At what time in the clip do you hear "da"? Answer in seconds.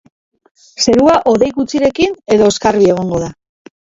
3.27-3.31